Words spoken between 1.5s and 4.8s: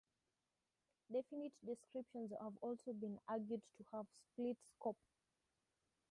descriptions have also been argued to have split